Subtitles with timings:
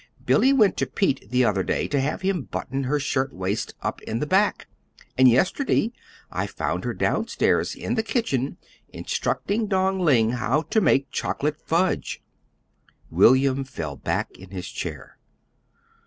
[0.25, 4.01] "Billy went to Pete the other day to have him button her shirt waist up
[4.01, 4.65] in the back;
[5.15, 5.93] and yesterday
[6.31, 8.57] I found her down stairs in the kitchen
[8.89, 12.19] instructing Dong Ling how to make chocolate fudge!"
[13.11, 15.19] William fell back in his chair.